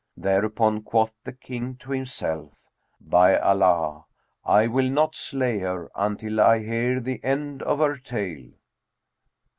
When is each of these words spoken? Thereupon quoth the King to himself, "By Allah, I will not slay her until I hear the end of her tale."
Thereupon 0.17 0.81
quoth 0.81 1.13
the 1.23 1.31
King 1.31 1.75
to 1.75 1.91
himself, 1.91 2.55
"By 2.99 3.37
Allah, 3.37 4.05
I 4.43 4.65
will 4.65 4.89
not 4.89 5.13
slay 5.13 5.59
her 5.59 5.91
until 5.93 6.41
I 6.41 6.63
hear 6.63 6.99
the 6.99 7.23
end 7.23 7.61
of 7.61 7.77
her 7.77 7.95
tale." 7.97 8.49